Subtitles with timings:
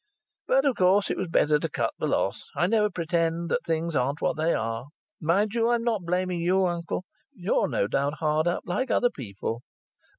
[0.47, 2.49] But, of course, it was better to cut the loss.
[2.55, 4.85] I never pretend that things aren't what they are.
[5.21, 7.05] Mind you, I'm not blaming you, uncle.
[7.35, 9.61] You're no doubt hard up like other people."